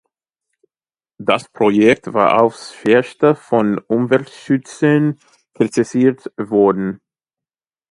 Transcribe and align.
Das 1.19 1.47
Projekt 1.49 2.11
war 2.11 2.41
aufs 2.41 2.73
schwerste 2.73 3.35
von 3.35 3.77
Umweltschützern 3.77 5.19
kritisiert 5.53 6.31
worden. 6.37 7.01